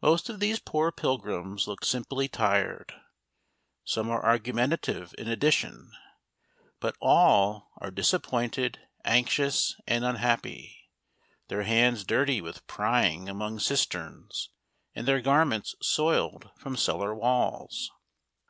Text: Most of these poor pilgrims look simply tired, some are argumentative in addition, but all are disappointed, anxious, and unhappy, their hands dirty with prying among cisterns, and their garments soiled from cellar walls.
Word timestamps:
Most 0.00 0.30
of 0.30 0.40
these 0.40 0.58
poor 0.58 0.90
pilgrims 0.90 1.68
look 1.68 1.84
simply 1.84 2.28
tired, 2.28 2.94
some 3.84 4.08
are 4.08 4.24
argumentative 4.24 5.14
in 5.18 5.28
addition, 5.28 5.92
but 6.80 6.96
all 6.98 7.68
are 7.76 7.90
disappointed, 7.90 8.78
anxious, 9.04 9.78
and 9.86 10.02
unhappy, 10.02 10.88
their 11.48 11.64
hands 11.64 12.04
dirty 12.04 12.40
with 12.40 12.66
prying 12.66 13.28
among 13.28 13.58
cisterns, 13.58 14.48
and 14.94 15.06
their 15.06 15.20
garments 15.20 15.74
soiled 15.82 16.48
from 16.56 16.74
cellar 16.78 17.14
walls. 17.14 17.90